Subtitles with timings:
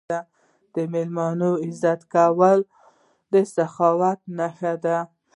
[0.73, 1.27] د میلمه
[1.65, 2.59] عزت کول
[3.31, 4.97] د سخاوت نښه ده.